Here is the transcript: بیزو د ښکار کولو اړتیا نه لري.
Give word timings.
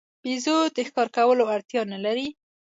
بیزو 0.23 0.57
د 0.75 0.77
ښکار 0.87 1.07
کولو 1.17 1.43
اړتیا 1.55 1.81
نه 1.93 1.97
لري. 2.05 2.27